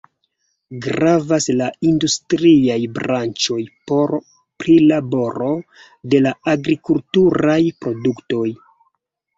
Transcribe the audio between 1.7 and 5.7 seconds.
industriaj branĉoj por prilaboro